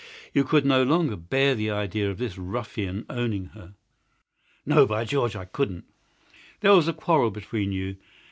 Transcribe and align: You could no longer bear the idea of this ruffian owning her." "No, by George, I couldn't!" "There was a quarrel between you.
You 0.33 0.45
could 0.45 0.65
no 0.65 0.81
longer 0.81 1.15
bear 1.15 1.53
the 1.53 1.69
idea 1.69 2.09
of 2.09 2.17
this 2.17 2.35
ruffian 2.35 3.05
owning 3.07 3.49
her." 3.53 3.75
"No, 4.65 4.87
by 4.87 5.03
George, 5.05 5.35
I 5.35 5.45
couldn't!" 5.45 5.85
"There 6.61 6.73
was 6.73 6.87
a 6.87 6.93
quarrel 6.93 7.29
between 7.29 7.71
you. 7.71 7.97